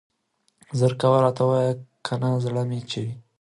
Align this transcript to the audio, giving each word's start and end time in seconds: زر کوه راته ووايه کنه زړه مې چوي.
زر 0.79 0.91
کوه 1.01 1.19
راته 1.25 1.43
ووايه 1.45 1.73
کنه 2.05 2.29
زړه 2.43 2.61
مې 2.69 2.79
چوي. 2.91 3.13